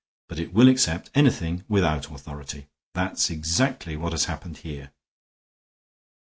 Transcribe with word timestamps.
But 0.29 0.39
it 0.39 0.51
will 0.51 0.67
accept 0.67 1.11
anything 1.13 1.63
without 1.67 2.09
authority. 2.09 2.65
That's 2.95 3.29
exactly 3.29 3.95
what 3.95 4.13
has 4.13 4.25
happened 4.25 4.57
here. 4.57 4.93